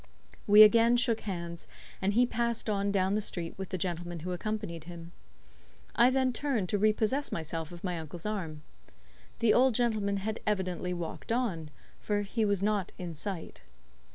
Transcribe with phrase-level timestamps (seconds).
[0.47, 1.67] We again shook hands,
[2.01, 5.11] and he passed on down the street with the gentleman who accompanied him.
[5.95, 8.63] I then turned to re possess myself of my uncle's arm.
[9.37, 11.69] The old gentleman had evidently walked on,
[11.99, 13.61] for he was not in sight.